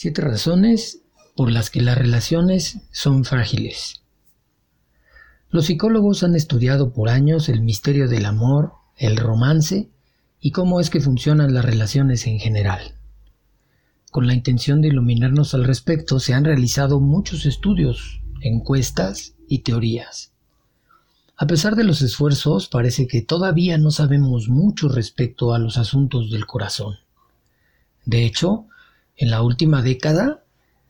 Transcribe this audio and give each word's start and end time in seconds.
Siete 0.00 0.22
razones 0.22 1.00
por 1.34 1.50
las 1.50 1.70
que 1.70 1.80
las 1.80 1.98
relaciones 1.98 2.78
son 2.92 3.24
frágiles. 3.24 4.00
Los 5.50 5.66
psicólogos 5.66 6.22
han 6.22 6.36
estudiado 6.36 6.92
por 6.92 7.08
años 7.08 7.48
el 7.48 7.62
misterio 7.62 8.06
del 8.06 8.24
amor, 8.24 8.74
el 8.96 9.16
romance 9.16 9.88
y 10.40 10.52
cómo 10.52 10.78
es 10.78 10.90
que 10.90 11.00
funcionan 11.00 11.52
las 11.52 11.64
relaciones 11.64 12.28
en 12.28 12.38
general. 12.38 12.94
Con 14.12 14.28
la 14.28 14.34
intención 14.34 14.82
de 14.82 14.86
iluminarnos 14.86 15.52
al 15.54 15.64
respecto 15.64 16.20
se 16.20 16.32
han 16.32 16.44
realizado 16.44 17.00
muchos 17.00 17.44
estudios, 17.44 18.20
encuestas 18.40 19.34
y 19.48 19.62
teorías. 19.64 20.30
A 21.36 21.48
pesar 21.48 21.74
de 21.74 21.82
los 21.82 22.02
esfuerzos, 22.02 22.68
parece 22.68 23.08
que 23.08 23.22
todavía 23.22 23.78
no 23.78 23.90
sabemos 23.90 24.48
mucho 24.48 24.88
respecto 24.88 25.54
a 25.54 25.58
los 25.58 25.76
asuntos 25.76 26.30
del 26.30 26.46
corazón. 26.46 26.98
De 28.04 28.24
hecho, 28.24 28.68
en 29.18 29.30
la 29.30 29.42
última 29.42 29.82
década, 29.82 30.44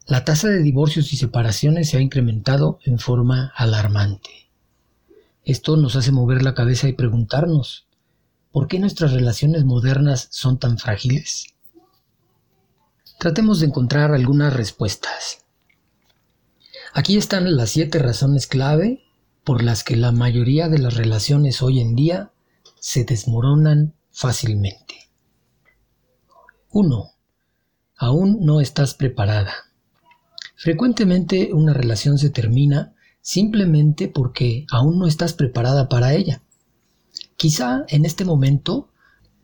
la 0.06 0.24
tasa 0.24 0.48
de 0.48 0.62
divorcios 0.62 1.12
y 1.14 1.16
separaciones 1.16 1.88
se 1.88 1.96
ha 1.96 2.00
incrementado 2.00 2.78
en 2.84 2.98
forma 2.98 3.52
alarmante. 3.56 4.50
Esto 5.44 5.78
nos 5.78 5.96
hace 5.96 6.12
mover 6.12 6.42
la 6.42 6.54
cabeza 6.54 6.88
y 6.88 6.92
preguntarnos, 6.92 7.86
¿por 8.52 8.68
qué 8.68 8.78
nuestras 8.78 9.12
relaciones 9.12 9.64
modernas 9.64 10.28
son 10.30 10.58
tan 10.58 10.76
frágiles? 10.76 11.54
Tratemos 13.18 13.60
de 13.60 13.66
encontrar 13.66 14.12
algunas 14.12 14.52
respuestas. 14.52 15.46
Aquí 16.92 17.16
están 17.16 17.56
las 17.56 17.70
siete 17.70 17.98
razones 17.98 18.46
clave 18.46 19.04
por 19.42 19.62
las 19.62 19.84
que 19.84 19.96
la 19.96 20.12
mayoría 20.12 20.68
de 20.68 20.78
las 20.78 20.96
relaciones 20.96 21.62
hoy 21.62 21.80
en 21.80 21.94
día 21.94 22.30
se 22.78 23.04
desmoronan 23.04 23.94
fácilmente. 24.10 25.08
1 26.70 27.17
aún 27.98 28.38
no 28.40 28.60
estás 28.60 28.94
preparada. 28.94 29.52
Frecuentemente 30.56 31.52
una 31.52 31.74
relación 31.74 32.18
se 32.18 32.30
termina 32.30 32.94
simplemente 33.20 34.08
porque 34.08 34.66
aún 34.70 34.98
no 34.98 35.06
estás 35.06 35.34
preparada 35.34 35.88
para 35.88 36.14
ella. 36.14 36.42
Quizá 37.36 37.84
en 37.88 38.04
este 38.04 38.24
momento 38.24 38.88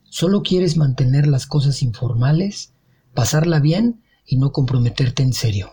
solo 0.05 0.43
quieres 0.43 0.77
mantener 0.77 1.27
las 1.27 1.47
cosas 1.47 1.83
informales, 1.83 2.73
pasarla 3.13 3.61
bien 3.61 4.03
y 4.27 4.37
no 4.37 4.53
comprometerte 4.53 5.23
en 5.23 5.33
serio. 5.33 5.73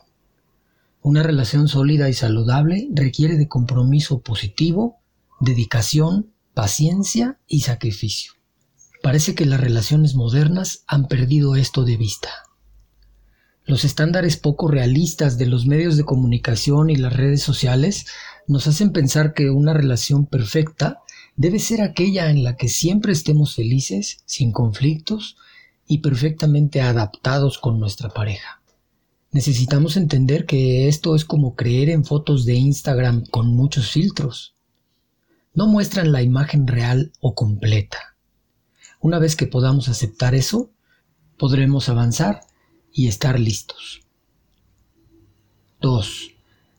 Una 1.01 1.23
relación 1.23 1.67
sólida 1.67 2.09
y 2.09 2.13
saludable 2.13 2.87
requiere 2.93 3.37
de 3.37 3.47
compromiso 3.47 4.21
positivo, 4.21 4.99
dedicación, 5.39 6.33
paciencia 6.53 7.39
y 7.47 7.61
sacrificio. 7.61 8.33
Parece 9.01 9.33
que 9.33 9.45
las 9.45 9.59
relaciones 9.59 10.13
modernas 10.15 10.83
han 10.85 11.07
perdido 11.07 11.55
esto 11.55 11.85
de 11.85 11.97
vista. 11.97 12.29
Los 13.65 13.85
estándares 13.85 14.37
poco 14.37 14.67
realistas 14.67 15.37
de 15.37 15.45
los 15.45 15.65
medios 15.65 15.95
de 15.95 16.03
comunicación 16.03 16.89
y 16.89 16.95
las 16.95 17.15
redes 17.15 17.43
sociales 17.43 18.07
nos 18.47 18.67
hacen 18.67 18.91
pensar 18.91 19.33
que 19.33 19.49
una 19.49 19.73
relación 19.73 20.25
perfecta 20.25 20.99
debe 21.35 21.59
ser 21.59 21.81
aquella 21.81 22.29
en 22.29 22.43
la 22.43 22.55
que 22.55 22.69
siempre 22.69 23.13
estemos 23.13 23.55
felices, 23.55 24.23
sin 24.25 24.51
conflictos 24.51 25.37
y 25.87 25.99
perfectamente 25.99 26.81
adaptados 26.81 27.59
con 27.59 27.79
nuestra 27.79 28.09
pareja. 28.09 28.61
Necesitamos 29.31 29.95
entender 29.95 30.45
que 30.45 30.87
esto 30.87 31.15
es 31.15 31.23
como 31.23 31.55
creer 31.55 31.89
en 31.89 32.03
fotos 32.03 32.45
de 32.45 32.55
Instagram 32.55 33.25
con 33.27 33.47
muchos 33.55 33.91
filtros. 33.91 34.55
No 35.53 35.67
muestran 35.67 36.11
la 36.11 36.21
imagen 36.21 36.67
real 36.67 37.13
o 37.21 37.35
completa. 37.35 38.15
Una 38.99 39.19
vez 39.19 39.35
que 39.35 39.47
podamos 39.47 39.87
aceptar 39.87 40.35
eso, 40.35 40.71
podremos 41.37 41.89
avanzar 41.89 42.41
y 42.93 43.07
estar 43.07 43.39
listos. 43.39 44.01
2. 45.81 46.31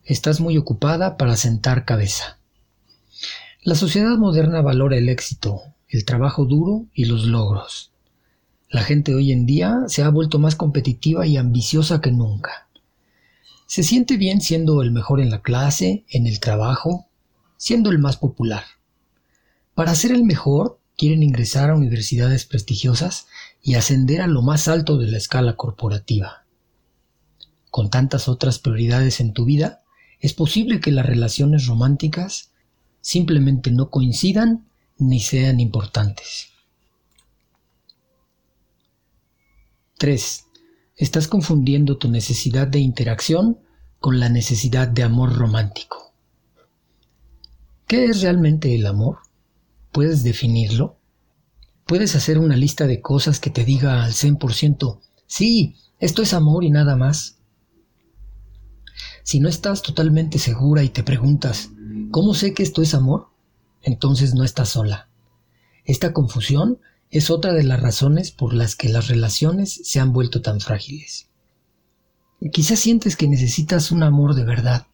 Estás 0.05 0.39
muy 0.39 0.57
ocupada 0.57 1.17
para 1.17 1.35
sentar 1.35 1.85
cabeza. 1.85 2.39
La 3.63 3.75
sociedad 3.75 4.17
moderna 4.17 4.61
valora 4.61 4.97
el 4.97 5.09
éxito, 5.09 5.61
el 5.87 6.05
trabajo 6.05 6.45
duro 6.45 6.85
y 6.93 7.05
los 7.05 7.25
logros. 7.25 7.91
La 8.69 8.83
gente 8.83 9.13
hoy 9.13 9.31
en 9.31 9.45
día 9.45 9.83
se 9.87 10.03
ha 10.03 10.09
vuelto 10.09 10.39
más 10.39 10.55
competitiva 10.55 11.27
y 11.27 11.37
ambiciosa 11.37 12.01
que 12.01 12.11
nunca. 12.11 12.67
Se 13.67 13.83
siente 13.83 14.17
bien 14.17 14.41
siendo 14.41 14.81
el 14.81 14.91
mejor 14.91 15.21
en 15.21 15.29
la 15.29 15.41
clase, 15.41 16.05
en 16.09 16.27
el 16.27 16.39
trabajo, 16.39 17.07
siendo 17.57 17.91
el 17.91 17.99
más 17.99 18.17
popular. 18.17 18.63
Para 19.75 19.95
ser 19.95 20.11
el 20.11 20.23
mejor, 20.23 20.79
quieren 20.97 21.23
ingresar 21.23 21.69
a 21.69 21.75
universidades 21.75 22.45
prestigiosas 22.45 23.27
y 23.61 23.75
ascender 23.75 24.21
a 24.21 24.27
lo 24.27 24.41
más 24.41 24.67
alto 24.67 24.97
de 24.97 25.07
la 25.07 25.17
escala 25.17 25.55
corporativa. 25.55 26.45
Con 27.69 27.89
tantas 27.89 28.27
otras 28.27 28.59
prioridades 28.59 29.19
en 29.19 29.33
tu 29.33 29.45
vida, 29.45 29.81
es 30.19 30.33
posible 30.33 30.79
que 30.79 30.91
las 30.91 31.05
relaciones 31.05 31.67
románticas 31.67 32.51
simplemente 33.01 33.71
no 33.71 33.89
coincidan 33.89 34.67
ni 34.97 35.19
sean 35.19 35.59
importantes. 35.59 36.49
3. 39.97 40.45
Estás 40.97 41.27
confundiendo 41.27 41.97
tu 41.97 42.09
necesidad 42.09 42.67
de 42.67 42.79
interacción 42.79 43.59
con 43.99 44.19
la 44.19 44.29
necesidad 44.29 44.87
de 44.87 45.03
amor 45.03 45.33
romántico. 45.35 46.13
¿Qué 47.87 48.05
es 48.05 48.21
realmente 48.21 48.75
el 48.75 48.85
amor? 48.85 49.19
¿Puedes 49.93 50.23
definirlo? 50.23 50.97
Puedes 51.85 52.15
hacer 52.15 52.39
una 52.39 52.57
lista 52.57 52.87
de 52.87 52.99
cosas 52.99 53.39
que 53.39 53.51
te 53.51 53.63
diga 53.63 54.03
al 54.03 54.13
100%, 54.13 54.99
sí, 55.27 55.75
esto 55.99 56.23
es 56.23 56.33
amor 56.33 56.63
y 56.63 56.71
nada 56.71 56.95
más. 56.95 57.37
Si 59.23 59.39
no 59.39 59.47
estás 59.47 59.83
totalmente 59.83 60.39
segura 60.39 60.83
y 60.83 60.89
te 60.89 61.03
preguntas, 61.03 61.69
¿cómo 62.09 62.33
sé 62.33 62.55
que 62.55 62.63
esto 62.63 62.81
es 62.81 62.95
amor? 62.95 63.27
Entonces 63.83 64.33
no 64.33 64.43
estás 64.43 64.69
sola. 64.69 65.09
Esta 65.85 66.11
confusión 66.11 66.79
es 67.11 67.29
otra 67.29 67.53
de 67.53 67.63
las 67.63 67.79
razones 67.79 68.31
por 68.31 68.55
las 68.55 68.75
que 68.75 68.89
las 68.89 69.07
relaciones 69.09 69.79
se 69.83 69.99
han 69.99 70.11
vuelto 70.11 70.41
tan 70.41 70.59
frágiles. 70.59 71.29
Quizás 72.51 72.79
sientes 72.79 73.15
que 73.15 73.27
necesitas 73.27 73.91
un 73.91 74.01
amor 74.01 74.33
de 74.33 74.43
verdad. 74.43 74.87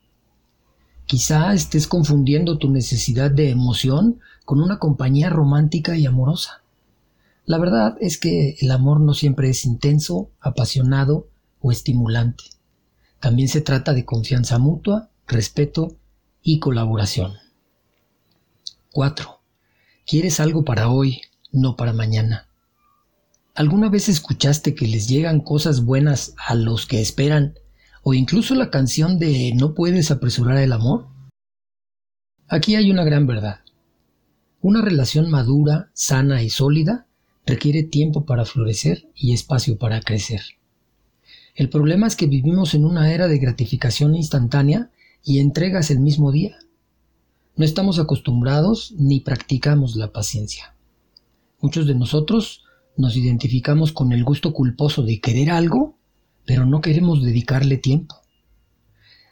Quizá 1.10 1.56
estés 1.56 1.88
confundiendo 1.88 2.60
tu 2.60 2.70
necesidad 2.70 3.32
de 3.32 3.50
emoción 3.50 4.20
con 4.46 4.62
una 4.62 4.78
compañía 4.78 5.32
romántica 5.32 5.98
y 5.98 6.06
amorosa. 6.06 6.62
La 7.46 7.58
verdad 7.58 7.98
es 8.00 8.20
que 8.20 8.58
el 8.62 8.70
amor 8.70 9.00
no 9.02 9.16
siempre 9.16 9.50
es 9.50 9.66
intenso, 9.66 10.30
apasionado 10.40 11.28
o 11.62 11.72
estimulante. 11.72 12.44
También 13.20 13.48
se 13.48 13.62
trata 13.62 13.96
de 13.96 14.06
confianza 14.06 14.60
mutua, 14.60 15.10
respeto 15.26 15.98
y 16.44 16.60
colaboración. 16.60 17.34
4. 18.92 19.40
Quieres 20.06 20.40
algo 20.40 20.64
para 20.64 20.90
hoy, 20.90 21.22
no 21.52 21.76
para 21.76 21.92
mañana. 21.92 22.50
¿Alguna 23.56 23.90
vez 23.90 24.10
escuchaste 24.10 24.76
que 24.76 24.88
les 24.88 25.08
llegan 25.08 25.42
cosas 25.42 25.84
buenas 25.84 26.36
a 26.38 26.54
los 26.54 26.86
que 26.86 27.02
esperan 27.02 27.56
o 28.10 28.16
incluso 28.16 28.56
la 28.56 28.72
canción 28.72 29.20
de 29.20 29.54
No 29.54 29.76
puedes 29.76 30.10
apresurar 30.10 30.58
el 30.58 30.74
amor? 30.74 31.06
Aquí 32.48 32.74
hay 32.74 32.90
una 32.90 33.04
gran 33.04 33.28
verdad. 33.28 33.60
Una 34.62 34.82
relación 34.82 35.30
madura, 35.30 35.92
sana 35.94 36.42
y 36.42 36.50
sólida 36.50 37.06
requiere 37.46 37.84
tiempo 37.84 38.26
para 38.26 38.46
florecer 38.46 39.08
y 39.14 39.34
espacio 39.34 39.78
para 39.78 40.02
crecer. 40.02 40.42
El 41.54 41.70
problema 41.70 42.08
es 42.08 42.16
que 42.16 42.26
vivimos 42.26 42.74
en 42.74 42.84
una 42.84 43.14
era 43.14 43.28
de 43.28 43.38
gratificación 43.38 44.16
instantánea 44.16 44.90
y 45.24 45.38
entregas 45.38 45.92
el 45.92 46.00
mismo 46.00 46.32
día. 46.32 46.58
No 47.58 47.64
estamos 47.64 48.00
acostumbrados 48.00 48.92
ni 48.98 49.20
practicamos 49.20 49.96
la 49.96 50.12
paciencia. 50.12 50.74
Muchos 51.62 51.86
de 51.86 51.94
nosotros 51.94 52.64
nos 52.98 53.16
identificamos 53.16 53.92
con 53.92 54.14
el 54.14 54.24
gusto 54.24 54.52
culposo 54.52 55.04
de 55.04 55.20
querer 55.20 55.52
algo, 55.52 55.99
pero 56.50 56.66
no 56.66 56.82
queremos 56.82 57.22
dedicarle 57.22 57.78
tiempo. 57.78 58.16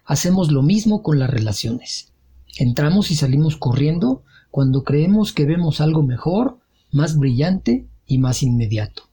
Hacemos 0.05 0.51
lo 0.51 0.61
mismo 0.61 1.01
con 1.01 1.17
las 1.17 1.31
relaciones. 1.31 2.13
Entramos 2.59 3.09
y 3.09 3.15
salimos 3.15 3.57
corriendo 3.57 4.23
cuando 4.51 4.83
creemos 4.83 5.33
que 5.33 5.47
vemos 5.47 5.81
algo 5.81 6.03
mejor, 6.03 6.59
más 6.91 7.17
brillante 7.17 7.87
y 8.05 8.19
más 8.19 8.43
inmediato. 8.43 9.09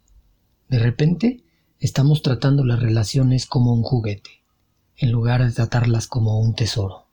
De 0.68 0.80
repente, 0.80 1.44
estamos 1.80 2.20
tratando 2.20 2.62
las 2.62 2.78
relaciones 2.78 3.46
como 3.46 3.72
un 3.72 3.82
juguete, 3.82 4.42
en 4.98 5.10
lugar 5.10 5.42
de 5.42 5.52
tratarlas 5.52 6.06
como 6.06 6.38
un 6.38 6.54
tesoro. 6.54 7.06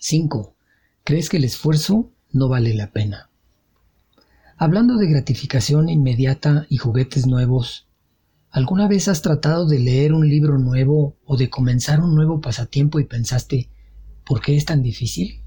5. 0.00 0.56
¿Crees 1.04 1.28
que 1.28 1.36
el 1.36 1.44
esfuerzo 1.44 2.10
no 2.32 2.48
vale 2.48 2.74
la 2.74 2.90
pena? 2.90 3.30
Hablando 4.56 4.96
de 4.96 5.06
gratificación 5.06 5.88
inmediata 5.88 6.66
y 6.68 6.78
juguetes 6.78 7.28
nuevos, 7.28 7.85
¿alguna 8.56 8.88
vez 8.88 9.06
has 9.08 9.20
tratado 9.20 9.66
de 9.66 9.78
leer 9.78 10.14
un 10.14 10.26
libro 10.26 10.56
nuevo 10.56 11.18
o 11.26 11.36
de 11.36 11.50
comenzar 11.50 12.00
un 12.00 12.14
nuevo 12.14 12.40
pasatiempo 12.40 12.98
y 12.98 13.04
pensaste, 13.04 13.68
¿por 14.24 14.40
qué 14.40 14.56
es 14.56 14.64
tan 14.64 14.82
difícil? 14.82 15.42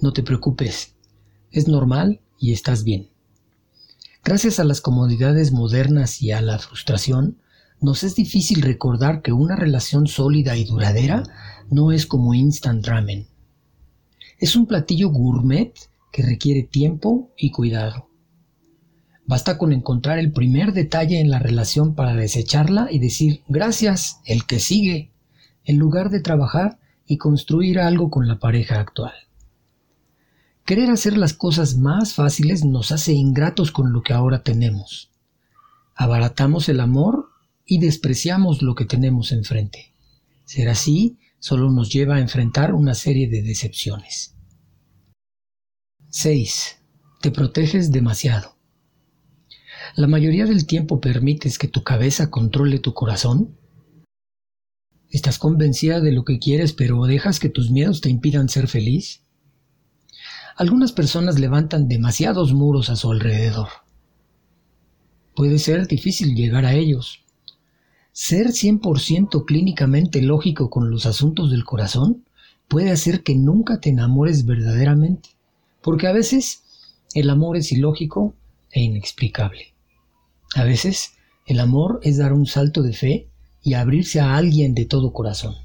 No 0.00 0.14
te 0.14 0.22
preocupes, 0.22 0.94
es 1.50 1.68
normal 1.68 2.22
y 2.38 2.54
estás 2.54 2.82
bien. 2.82 3.10
Gracias 4.24 4.58
a 4.58 4.64
las 4.64 4.80
comodidades 4.80 5.52
modernas 5.52 6.22
y 6.22 6.32
a 6.32 6.40
la 6.40 6.58
frustración, 6.58 7.42
nos 7.82 8.04
es 8.04 8.14
difícil 8.14 8.62
recordar 8.62 9.20
que 9.20 9.32
una 9.32 9.54
relación 9.54 10.06
sólida 10.06 10.56
y 10.56 10.64
duradera 10.64 11.24
no 11.70 11.92
es 11.92 12.06
como 12.06 12.32
instant 12.32 12.86
ramen. 12.86 13.28
Es 14.38 14.56
un 14.56 14.64
platillo 14.64 15.10
gourmet 15.10 15.74
que 16.10 16.22
requiere 16.22 16.62
tiempo 16.62 17.34
y 17.36 17.50
cuidado. 17.50 18.08
Basta 19.34 19.58
con 19.58 19.72
encontrar 19.72 20.20
el 20.20 20.30
primer 20.30 20.72
detalle 20.72 21.18
en 21.18 21.28
la 21.28 21.40
relación 21.40 21.96
para 21.96 22.14
desecharla 22.14 22.86
y 22.92 23.00
decir 23.00 23.42
gracias, 23.48 24.20
el 24.26 24.46
que 24.46 24.60
sigue, 24.60 25.10
en 25.64 25.76
lugar 25.76 26.10
de 26.10 26.20
trabajar 26.20 26.78
y 27.04 27.18
construir 27.18 27.80
algo 27.80 28.10
con 28.10 28.28
la 28.28 28.38
pareja 28.38 28.78
actual. 28.78 29.12
Querer 30.64 30.88
hacer 30.88 31.18
las 31.18 31.34
cosas 31.34 31.76
más 31.76 32.14
fáciles 32.14 32.64
nos 32.64 32.92
hace 32.92 33.12
ingratos 33.12 33.72
con 33.72 33.92
lo 33.92 34.02
que 34.02 34.12
ahora 34.12 34.44
tenemos. 34.44 35.10
Abaratamos 35.96 36.68
el 36.68 36.78
amor 36.78 37.30
y 37.66 37.80
despreciamos 37.80 38.62
lo 38.62 38.76
que 38.76 38.84
tenemos 38.84 39.32
enfrente. 39.32 39.96
Ser 40.44 40.68
así 40.68 41.18
solo 41.40 41.72
nos 41.72 41.92
lleva 41.92 42.14
a 42.14 42.20
enfrentar 42.20 42.72
una 42.72 42.94
serie 42.94 43.28
de 43.28 43.42
decepciones. 43.42 44.36
6. 46.10 46.78
Te 47.20 47.32
proteges 47.32 47.90
demasiado. 47.90 48.53
¿La 49.96 50.06
mayoría 50.06 50.46
del 50.46 50.66
tiempo 50.66 51.00
permites 51.00 51.58
que 51.58 51.68
tu 51.68 51.82
cabeza 51.82 52.30
controle 52.30 52.78
tu 52.78 52.94
corazón? 52.94 53.56
¿Estás 55.10 55.38
convencida 55.38 56.00
de 56.00 56.10
lo 56.10 56.24
que 56.24 56.38
quieres 56.38 56.72
pero 56.72 57.04
dejas 57.04 57.38
que 57.38 57.48
tus 57.48 57.70
miedos 57.70 58.00
te 58.00 58.10
impidan 58.10 58.48
ser 58.48 58.66
feliz? 58.66 59.22
Algunas 60.56 60.92
personas 60.92 61.38
levantan 61.38 61.88
demasiados 61.88 62.52
muros 62.52 62.90
a 62.90 62.96
su 62.96 63.10
alrededor. 63.12 63.68
Puede 65.36 65.58
ser 65.58 65.86
difícil 65.86 66.34
llegar 66.34 66.64
a 66.64 66.74
ellos. 66.74 67.24
Ser 68.12 68.48
100% 68.48 69.44
clínicamente 69.44 70.22
lógico 70.22 70.70
con 70.70 70.90
los 70.90 71.06
asuntos 71.06 71.50
del 71.50 71.64
corazón 71.64 72.24
puede 72.68 72.90
hacer 72.90 73.22
que 73.22 73.34
nunca 73.34 73.80
te 73.80 73.90
enamores 73.90 74.46
verdaderamente, 74.46 75.30
porque 75.82 76.06
a 76.06 76.12
veces 76.12 76.62
el 77.14 77.30
amor 77.30 77.56
es 77.56 77.70
ilógico 77.72 78.34
e 78.70 78.82
inexplicable. 78.82 79.73
A 80.54 80.62
veces 80.62 81.14
el 81.46 81.58
amor 81.58 81.98
es 82.02 82.18
dar 82.18 82.32
un 82.32 82.46
salto 82.46 82.82
de 82.82 82.92
fe 82.92 83.28
y 83.62 83.74
abrirse 83.74 84.20
a 84.20 84.36
alguien 84.36 84.74
de 84.74 84.84
todo 84.84 85.12
corazón. 85.12 85.56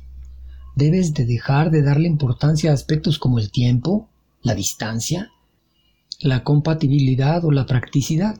Debes 0.75 1.13
de 1.13 1.25
dejar 1.25 1.69
de 1.69 1.83
darle 1.83 2.07
importancia 2.07 2.71
a 2.71 2.73
aspectos 2.73 3.19
como 3.19 3.37
el 3.37 3.51
tiempo, 3.51 4.09
la 4.41 4.55
distancia, 4.55 5.31
la 6.21 6.43
compatibilidad 6.43 7.45
o 7.45 7.51
la 7.51 7.65
practicidad, 7.65 8.39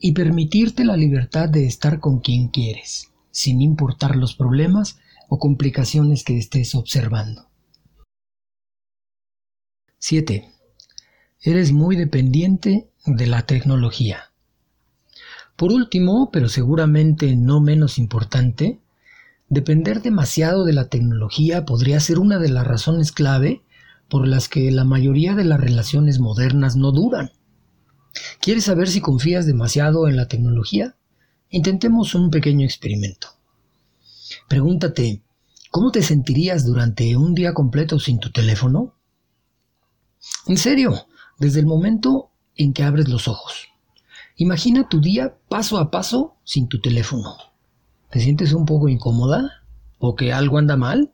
y 0.00 0.12
permitirte 0.12 0.84
la 0.84 0.96
libertad 0.96 1.48
de 1.48 1.66
estar 1.66 2.00
con 2.00 2.20
quien 2.20 2.48
quieres, 2.48 3.12
sin 3.30 3.60
importar 3.60 4.16
los 4.16 4.34
problemas 4.34 4.98
o 5.28 5.38
complicaciones 5.38 6.24
que 6.24 6.38
estés 6.38 6.74
observando. 6.74 7.48
7. 9.98 10.50
Eres 11.42 11.72
muy 11.72 11.96
dependiente 11.96 12.90
de 13.04 13.26
la 13.26 13.46
tecnología. 13.46 14.29
Por 15.60 15.72
último, 15.72 16.30
pero 16.32 16.48
seguramente 16.48 17.36
no 17.36 17.60
menos 17.60 17.98
importante, 17.98 18.80
depender 19.50 20.00
demasiado 20.00 20.64
de 20.64 20.72
la 20.72 20.88
tecnología 20.88 21.66
podría 21.66 22.00
ser 22.00 22.18
una 22.18 22.38
de 22.38 22.48
las 22.48 22.66
razones 22.66 23.12
clave 23.12 23.60
por 24.08 24.26
las 24.26 24.48
que 24.48 24.70
la 24.70 24.84
mayoría 24.84 25.34
de 25.34 25.44
las 25.44 25.60
relaciones 25.60 26.18
modernas 26.18 26.76
no 26.76 26.92
duran. 26.92 27.32
¿Quieres 28.40 28.64
saber 28.64 28.88
si 28.88 29.02
confías 29.02 29.44
demasiado 29.44 30.08
en 30.08 30.16
la 30.16 30.28
tecnología? 30.28 30.96
Intentemos 31.50 32.14
un 32.14 32.30
pequeño 32.30 32.64
experimento. 32.64 33.28
Pregúntate, 34.48 35.20
¿cómo 35.70 35.92
te 35.92 36.00
sentirías 36.00 36.64
durante 36.64 37.18
un 37.18 37.34
día 37.34 37.52
completo 37.52 37.98
sin 37.98 38.18
tu 38.18 38.30
teléfono? 38.30 38.94
En 40.46 40.56
serio, 40.56 41.06
desde 41.38 41.60
el 41.60 41.66
momento 41.66 42.30
en 42.56 42.72
que 42.72 42.82
abres 42.82 43.10
los 43.10 43.28
ojos. 43.28 43.70
Imagina 44.40 44.88
tu 44.88 45.02
día 45.02 45.36
paso 45.50 45.76
a 45.76 45.90
paso 45.90 46.38
sin 46.44 46.66
tu 46.66 46.80
teléfono. 46.80 47.36
¿Te 48.10 48.20
sientes 48.20 48.54
un 48.54 48.64
poco 48.64 48.88
incómoda? 48.88 49.64
¿O 49.98 50.16
que 50.16 50.32
algo 50.32 50.56
anda 50.56 50.78
mal? 50.78 51.12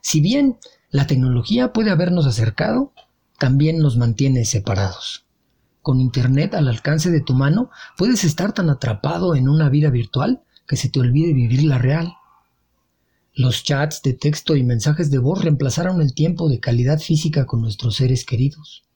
Si 0.00 0.22
bien 0.22 0.56
la 0.88 1.06
tecnología 1.06 1.74
puede 1.74 1.90
habernos 1.90 2.24
acercado, 2.24 2.94
también 3.38 3.80
nos 3.80 3.98
mantiene 3.98 4.46
separados. 4.46 5.26
Con 5.82 6.00
Internet 6.00 6.54
al 6.54 6.68
alcance 6.68 7.10
de 7.10 7.20
tu 7.20 7.34
mano, 7.34 7.68
puedes 7.98 8.24
estar 8.24 8.54
tan 8.54 8.70
atrapado 8.70 9.34
en 9.34 9.46
una 9.46 9.68
vida 9.68 9.90
virtual 9.90 10.40
que 10.66 10.76
se 10.76 10.88
te 10.88 11.00
olvide 11.00 11.34
vivir 11.34 11.64
la 11.64 11.76
real. 11.76 12.14
Los 13.34 13.64
chats 13.64 14.00
de 14.00 14.14
texto 14.14 14.56
y 14.56 14.64
mensajes 14.64 15.10
de 15.10 15.18
voz 15.18 15.44
reemplazaron 15.44 16.00
el 16.00 16.14
tiempo 16.14 16.48
de 16.48 16.58
calidad 16.58 17.00
física 17.00 17.44
con 17.44 17.60
nuestros 17.60 17.96
seres 17.96 18.24
queridos. 18.24 18.87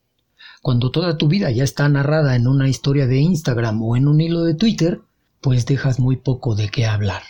Cuando 0.63 0.91
toda 0.91 1.17
tu 1.17 1.27
vida 1.27 1.51
ya 1.51 1.65
está 1.65 1.89
narrada 1.89 2.37
en 2.37 2.47
una 2.47 2.69
historia 2.69 3.05
de 3.05 3.19
Instagram 3.19 3.83
o 3.83 3.97
en 3.97 4.07
un 4.07 4.21
hilo 4.21 4.45
de 4.45 4.53
Twitter, 4.53 5.01
pues 5.41 5.65
dejas 5.65 5.99
muy 5.99 6.15
poco 6.15 6.55
de 6.55 6.69
qué 6.69 6.85
hablar. 6.85 7.21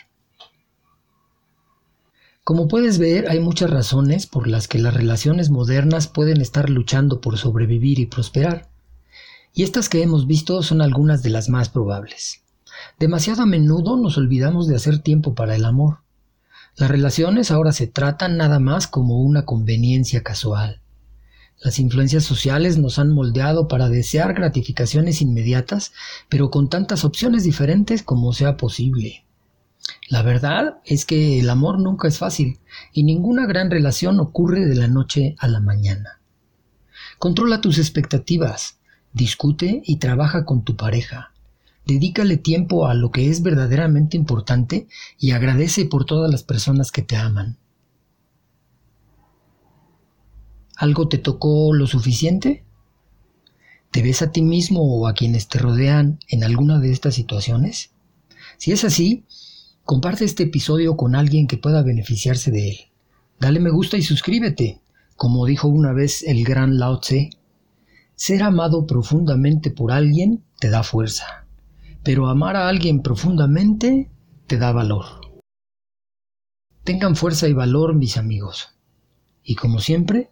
Como 2.43 2.67
puedes 2.67 2.99
ver, 2.99 3.27
hay 3.31 3.39
muchas 3.39 3.71
razones 3.71 4.27
por 4.27 4.45
las 4.45 4.67
que 4.67 4.77
las 4.77 4.93
relaciones 4.93 5.49
modernas 5.49 6.07
pueden 6.07 6.41
estar 6.41 6.69
luchando 6.69 7.21
por 7.21 7.39
sobrevivir 7.39 7.97
y 7.97 8.05
prosperar. 8.05 8.69
Y 9.51 9.63
estas 9.63 9.89
que 9.89 10.03
hemos 10.03 10.27
visto 10.27 10.61
son 10.61 10.83
algunas 10.83 11.23
de 11.23 11.31
las 11.31 11.49
más 11.49 11.69
probables. 11.69 12.43
Demasiado 12.99 13.41
a 13.41 13.47
menudo 13.47 13.97
nos 13.97 14.15
olvidamos 14.15 14.67
de 14.67 14.75
hacer 14.75 14.99
tiempo 14.99 15.33
para 15.33 15.55
el 15.55 15.65
amor. 15.65 16.01
Las 16.75 16.91
relaciones 16.91 17.49
ahora 17.49 17.71
se 17.71 17.87
tratan 17.87 18.37
nada 18.37 18.59
más 18.59 18.85
como 18.85 19.23
una 19.23 19.43
conveniencia 19.43 20.21
casual. 20.21 20.82
Las 21.63 21.79
influencias 21.79 22.25
sociales 22.25 22.77
nos 22.77 22.99
han 22.99 23.11
moldeado 23.11 23.69
para 23.69 23.87
desear 23.87 24.33
gratificaciones 24.33 25.21
inmediatas, 25.21 25.93
pero 26.27 26.51
con 26.51 26.69
tantas 26.69 27.05
opciones 27.05 27.45
diferentes 27.45 28.03
como 28.03 28.33
sea 28.33 28.57
posible. 28.57 29.23
La 30.09 30.23
verdad 30.23 30.79
es 30.83 31.05
que 31.05 31.39
el 31.39 31.49
amor 31.49 31.79
nunca 31.79 32.09
es 32.09 32.17
fácil 32.17 32.59
y 32.91 33.03
ninguna 33.03 33.45
gran 33.45 33.71
relación 33.71 34.19
ocurre 34.19 34.65
de 34.65 34.75
la 34.75 34.89
noche 34.89 35.35
a 35.39 35.47
la 35.47 35.61
mañana. 35.61 36.19
Controla 37.17 37.61
tus 37.61 37.77
expectativas, 37.77 38.79
discute 39.13 39.81
y 39.85 39.99
trabaja 39.99 40.43
con 40.43 40.65
tu 40.65 40.75
pareja. 40.75 41.31
Dedícale 41.85 42.35
tiempo 42.35 42.87
a 42.87 42.93
lo 42.93 43.09
que 43.11 43.29
es 43.29 43.41
verdaderamente 43.41 44.17
importante 44.17 44.87
y 45.17 45.31
agradece 45.31 45.85
por 45.85 46.03
todas 46.03 46.29
las 46.29 46.43
personas 46.43 46.91
que 46.91 47.03
te 47.03 47.15
aman. 47.15 47.57
¿Algo 50.83 51.07
te 51.07 51.17
tocó 51.17 51.73
lo 51.73 51.87
suficiente? 51.87 52.63
¿Te 53.91 54.01
ves 54.01 54.21
a 54.21 54.31
ti 54.31 54.41
mismo 54.41 54.81
o 54.81 55.07
a 55.07 55.13
quienes 55.13 55.47
te 55.47 55.59
rodean 55.59 56.19
en 56.27 56.43
alguna 56.43 56.79
de 56.79 56.91
estas 56.91 57.15
situaciones? 57.15 57.91
Si 58.57 58.71
es 58.71 58.83
así, 58.83 59.25
Comparte 59.85 60.23
este 60.23 60.43
episodio 60.43 60.95
con 60.95 61.13
alguien 61.13 61.45
que 61.45 61.57
pueda 61.57 61.83
beneficiarse 61.83 62.51
de 62.51 62.69
él. 62.69 62.77
Dale 63.37 63.59
me 63.59 63.69
gusta 63.69 63.97
y 63.97 64.01
suscríbete. 64.01 64.79
Como 65.17 65.45
dijo 65.45 65.67
una 65.67 65.91
vez 65.91 66.23
el 66.23 66.45
gran 66.45 66.79
Lao 66.79 67.01
Tse, 67.01 67.31
ser 68.15 68.43
amado 68.43 68.87
profundamente 68.87 69.71
por 69.71 69.91
alguien 69.91 70.41
te 70.59 70.69
da 70.69 70.83
fuerza, 70.83 71.45
pero 72.01 72.27
amar 72.27 72.55
a 72.55 72.69
alguien 72.69 73.01
profundamente 73.01 74.09
te 74.47 74.57
da 74.57 74.71
valor. 74.71 75.03
Tengan 76.85 77.17
fuerza 77.17 77.49
y 77.49 77.53
valor 77.53 77.93
mis 77.93 78.15
amigos. 78.15 78.69
Y 79.43 79.55
como 79.55 79.79
siempre, 79.79 80.31